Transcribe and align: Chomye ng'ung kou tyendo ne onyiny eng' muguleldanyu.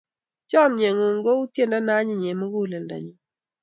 Chomye 0.49 0.87
ng'ung 0.93 1.19
kou 1.25 1.41
tyendo 1.53 1.77
ne 1.81 1.91
onyiny 1.99 2.25
eng' 2.31 2.39
muguleldanyu. 2.41 3.13